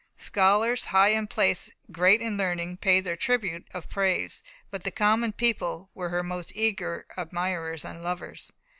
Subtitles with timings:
[0.17, 4.41] Scholars, high in place, great in learning, paid her their tribute of praise.
[4.71, 8.51] But the common people were her most eager admirers and lovers.